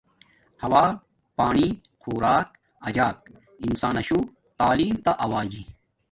[0.63, 0.83] ہوا
[1.37, 1.67] ۔پانی
[2.01, 2.47] /خوراک
[2.87, 3.17] اجاک
[3.65, 4.19] انساناشو
[4.57, 5.63] تعیلم تا اوجی